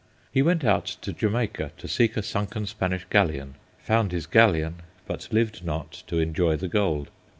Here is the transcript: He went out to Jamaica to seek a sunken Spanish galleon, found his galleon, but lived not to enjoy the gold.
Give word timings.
He 0.31 0.41
went 0.41 0.63
out 0.63 0.85
to 1.03 1.13
Jamaica 1.13 1.73
to 1.77 1.87
seek 1.87 2.17
a 2.17 2.23
sunken 2.23 2.65
Spanish 2.65 3.05
galleon, 3.11 3.53
found 3.83 4.11
his 4.11 4.25
galleon, 4.25 4.77
but 5.05 5.31
lived 5.31 5.63
not 5.63 5.91
to 6.07 6.17
enjoy 6.17 6.55
the 6.55 6.67
gold. 6.67 7.09